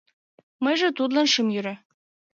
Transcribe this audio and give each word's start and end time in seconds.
Мыйже 0.63 0.87
тудлан 0.97 1.27
шым 1.33 1.47
йӧрӧ... 1.53 1.75